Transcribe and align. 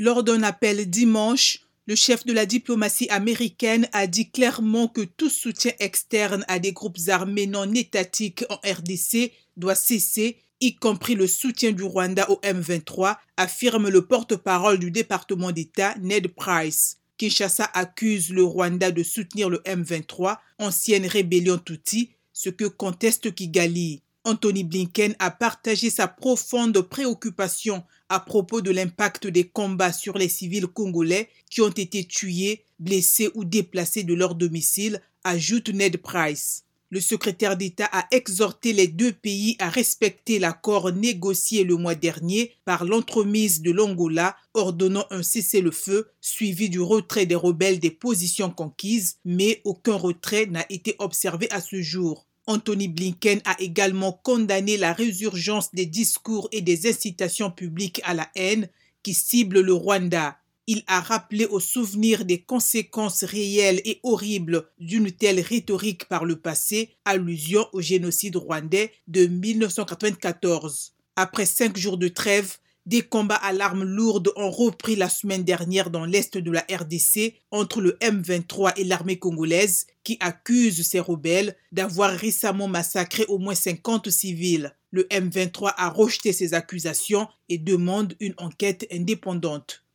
Lors 0.00 0.24
d'un 0.24 0.42
appel 0.42 0.88
dimanche, 0.88 1.58
le 1.84 1.94
chef 1.94 2.24
de 2.24 2.32
la 2.32 2.46
diplomatie 2.46 3.10
américaine 3.10 3.86
a 3.92 4.06
dit 4.06 4.30
clairement 4.30 4.88
que 4.88 5.02
tout 5.02 5.28
soutien 5.28 5.72
externe 5.78 6.42
à 6.48 6.58
des 6.58 6.72
groupes 6.72 6.96
armés 7.08 7.46
non 7.46 7.70
étatiques 7.74 8.46
en 8.48 8.54
RDC 8.66 9.30
doit 9.58 9.74
cesser, 9.74 10.38
y 10.62 10.74
compris 10.74 11.16
le 11.16 11.26
soutien 11.26 11.72
du 11.72 11.82
Rwanda 11.82 12.30
au 12.30 12.36
M23, 12.36 13.18
affirme 13.36 13.90
le 13.90 14.06
porte-parole 14.06 14.78
du 14.78 14.90
département 14.90 15.52
d'État 15.52 15.94
Ned 16.00 16.28
Price. 16.28 16.96
Kinshasa 17.18 17.64
accuse 17.74 18.30
le 18.30 18.42
Rwanda 18.42 18.90
de 18.92 19.02
soutenir 19.02 19.50
le 19.50 19.58
M23, 19.66 20.38
ancienne 20.56 21.04
rébellion 21.04 21.58
Tutsi, 21.58 22.08
ce 22.32 22.48
que 22.48 22.64
conteste 22.64 23.34
Kigali. 23.34 24.00
Anthony 24.30 24.62
Blinken 24.62 25.16
a 25.18 25.32
partagé 25.32 25.90
sa 25.90 26.06
profonde 26.06 26.80
préoccupation 26.82 27.82
à 28.08 28.20
propos 28.20 28.60
de 28.60 28.70
l'impact 28.70 29.26
des 29.26 29.42
combats 29.42 29.92
sur 29.92 30.16
les 30.16 30.28
civils 30.28 30.68
congolais 30.68 31.28
qui 31.50 31.62
ont 31.62 31.68
été 31.68 32.04
tués, 32.04 32.64
blessés 32.78 33.30
ou 33.34 33.44
déplacés 33.44 34.04
de 34.04 34.14
leur 34.14 34.36
domicile, 34.36 35.02
ajoute 35.24 35.70
Ned 35.70 35.96
Price. 35.96 36.62
Le 36.90 37.00
secrétaire 37.00 37.56
d'État 37.56 37.88
a 37.90 38.06
exhorté 38.12 38.72
les 38.72 38.86
deux 38.86 39.10
pays 39.10 39.56
à 39.58 39.68
respecter 39.68 40.38
l'accord 40.38 40.92
négocié 40.92 41.64
le 41.64 41.74
mois 41.74 41.96
dernier 41.96 42.52
par 42.64 42.84
l'entremise 42.84 43.62
de 43.62 43.72
l'Angola, 43.72 44.36
ordonnant 44.54 45.06
un 45.10 45.24
cessez-le-feu 45.24 46.08
suivi 46.20 46.70
du 46.70 46.80
retrait 46.80 47.26
des 47.26 47.34
rebelles 47.34 47.80
des 47.80 47.90
positions 47.90 48.50
conquises, 48.50 49.16
mais 49.24 49.60
aucun 49.64 49.96
retrait 49.96 50.46
n'a 50.46 50.66
été 50.68 50.94
observé 51.00 51.50
à 51.50 51.60
ce 51.60 51.82
jour. 51.82 52.28
Anthony 52.46 52.88
Blinken 52.88 53.40
a 53.44 53.56
également 53.60 54.12
condamné 54.12 54.76
la 54.76 54.92
résurgence 54.92 55.72
des 55.74 55.86
discours 55.86 56.48
et 56.52 56.60
des 56.62 56.88
incitations 56.88 57.50
publiques 57.50 58.00
à 58.04 58.14
la 58.14 58.28
haine 58.34 58.68
qui 59.02 59.14
ciblent 59.14 59.60
le 59.60 59.72
Rwanda. 59.72 60.38
Il 60.66 60.84
a 60.86 61.00
rappelé 61.00 61.46
au 61.46 61.58
souvenir 61.58 62.24
des 62.24 62.42
conséquences 62.42 63.24
réelles 63.24 63.80
et 63.84 63.98
horribles 64.02 64.68
d'une 64.78 65.10
telle 65.10 65.40
rhétorique 65.40 66.04
par 66.04 66.24
le 66.24 66.36
passé, 66.36 66.90
allusion 67.04 67.66
au 67.72 67.80
génocide 67.80 68.36
rwandais 68.36 68.92
de 69.08 69.26
1994. 69.26 70.92
Après 71.16 71.46
cinq 71.46 71.76
jours 71.76 71.98
de 71.98 72.08
trêve, 72.08 72.58
des 72.90 73.02
combats 73.02 73.36
à 73.36 73.52
l'arme 73.52 73.84
lourde 73.84 74.32
ont 74.34 74.50
repris 74.50 74.96
la 74.96 75.08
semaine 75.08 75.44
dernière 75.44 75.90
dans 75.90 76.04
l'est 76.04 76.36
de 76.36 76.50
la 76.50 76.66
RDC 76.68 77.34
entre 77.52 77.80
le 77.80 77.92
M23 78.00 78.72
et 78.76 78.82
l'armée 78.82 79.16
congolaise 79.16 79.86
qui 80.02 80.16
accuse 80.18 80.84
ces 80.84 80.98
rebelles 80.98 81.56
d'avoir 81.70 82.10
récemment 82.10 82.66
massacré 82.66 83.24
au 83.28 83.38
moins 83.38 83.54
50 83.54 84.10
civils. 84.10 84.74
Le 84.90 85.04
M23 85.04 85.72
a 85.76 85.88
rejeté 85.88 86.32
ces 86.32 86.52
accusations 86.52 87.28
et 87.48 87.58
demande 87.58 88.16
une 88.18 88.34
enquête 88.38 88.88
indépendante. 88.90 89.84